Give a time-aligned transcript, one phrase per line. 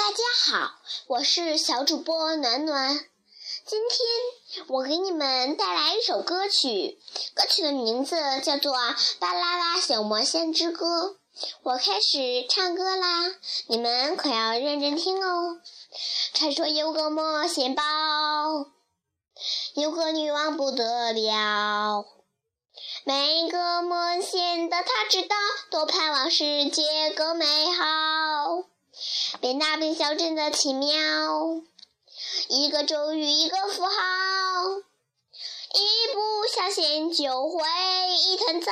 [0.00, 0.24] 大家
[0.56, 2.98] 好，我是小主播暖暖。
[3.66, 6.98] 今天我给你们带来一首歌曲，
[7.34, 8.74] 歌曲的名字叫做
[9.18, 11.18] 《巴啦啦小魔仙之歌》。
[11.64, 13.30] 我开始唱歌啦，
[13.66, 15.60] 你们可要认真听哦。
[16.32, 17.82] 传说有个魔仙堡，
[19.74, 22.06] 有个女王不得了。
[23.04, 25.36] 每个魔仙的她知道，
[25.70, 28.39] 都盼望世界更美好。
[29.40, 30.90] 边大边小真的奇妙，
[32.48, 33.92] 一个咒语一个符号，
[35.72, 37.62] 一不小心就会
[38.18, 38.70] 一团糟。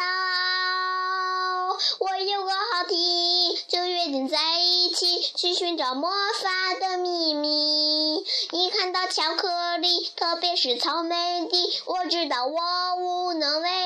[2.00, 8.26] 我有个好提议，就约定在一起去寻找魔法的秘密。
[8.52, 13.77] 一看到巧克力，特别是草莓的，我知道我无能为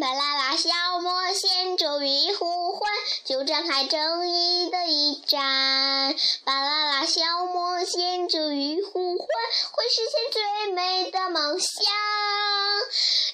[0.00, 0.70] 巴啦啦，小
[1.00, 2.90] 魔仙咒语呼唤，
[3.26, 6.16] 就展开正义的一战。
[6.44, 9.28] 巴啦啦，小魔仙咒语呼唤，
[9.72, 11.84] 会实现最美的梦想。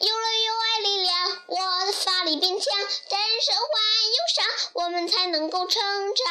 [0.00, 2.76] 有了有爱力量，我的法力变强，
[3.08, 3.68] 战胜坏
[4.08, 5.80] 忧伤，我们才能够成
[6.16, 6.26] 长。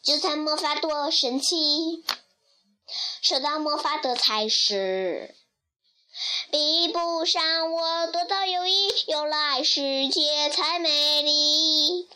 [0.00, 2.04] 就算魔法多神奇，
[3.20, 5.34] 受到魔法的才是。
[6.56, 12.08] 比不上我多到友谊，有了爱，世界才美丽。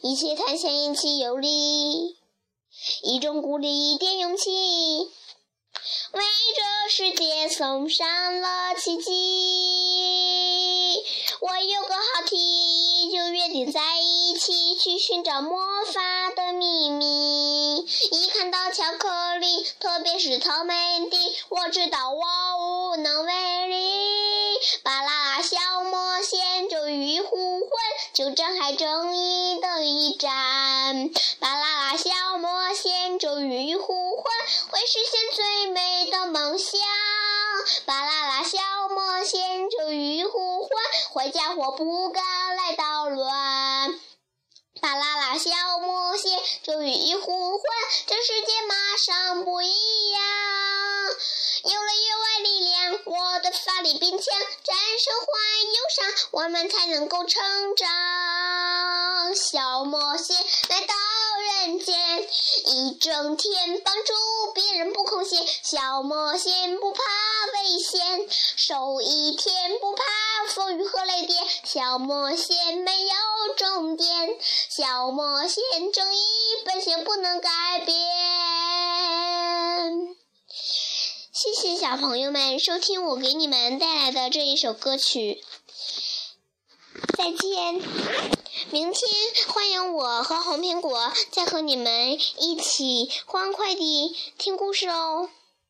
[0.00, 2.16] 一起探险，一起游历，
[3.02, 4.50] 一种鼓励，一点勇气，
[6.12, 6.24] 为
[6.56, 9.12] 这世界送上了奇迹。
[11.42, 17.86] 我有个好提议，就约定在一起去寻找魔法的秘密。
[18.10, 21.18] 一看到巧克力，特别是草莓的，
[21.50, 23.65] 我知道我无能为力。
[24.82, 27.70] 巴啦啦，小魔仙咒语一呼唤，
[28.12, 31.10] 就展开正义的一战。
[31.38, 34.24] 巴啦啦，小魔仙咒语一呼唤，
[34.70, 36.80] 会实现最美的梦想。
[37.84, 38.58] 巴啦啦，小
[38.88, 40.70] 魔仙咒语一呼唤，
[41.14, 42.24] 坏家伙不敢
[42.56, 44.00] 来捣乱。
[44.80, 47.64] 巴啦啦，小魔仙咒语一呼唤，
[48.06, 50.22] 这世界马上不一样。
[51.64, 52.65] 有了有爱力量，
[53.06, 54.24] 我的法力变强，
[54.64, 55.26] 战胜坏
[55.62, 57.86] 忧伤，我们才能够成长。
[59.36, 60.36] 小魔仙
[60.68, 60.94] 来到
[61.62, 62.28] 人间，
[62.64, 64.12] 一整天帮助
[64.54, 65.46] 别人不空闲。
[65.62, 67.00] 小魔仙不怕
[67.54, 70.02] 危险，守一天不怕
[70.48, 71.46] 风雨和雷电。
[71.62, 74.36] 小魔仙没有终点，
[74.68, 75.62] 小魔仙
[75.92, 76.20] 正义
[76.64, 78.15] 本性不能改变。
[81.38, 85.44] 谢谢小朋友们收听我给你们带来的这一首歌曲，
[87.14, 87.74] 再见。
[88.70, 89.10] 明天
[89.46, 95.28] 欢迎我和红苹果再和你们一起欢快地听故事哦。